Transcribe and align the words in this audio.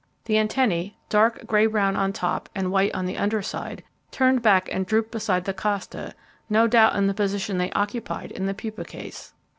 The 0.25 0.39
antennae, 0.39 0.97
dark, 1.09 1.45
grey 1.45 1.67
brown 1.67 1.95
on 1.95 2.11
top, 2.11 2.49
and 2.55 2.71
white 2.71 2.91
on 2.95 3.05
the 3.05 3.17
under 3.19 3.43
side, 3.43 3.83
turned 4.09 4.41
back 4.41 4.67
and 4.71 4.83
drooped 4.83 5.11
beside 5.11 5.45
the 5.45 5.53
costa, 5.53 6.15
no 6.49 6.65
doubt 6.65 6.95
in 6.95 7.05
the 7.05 7.13
position 7.13 7.59
they 7.59 7.69
occupied 7.73 8.31
in 8.31 8.47
the 8.47 8.55
pupa 8.55 8.83
case. 8.83 9.35